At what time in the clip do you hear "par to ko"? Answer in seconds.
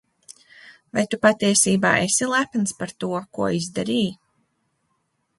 2.79-3.49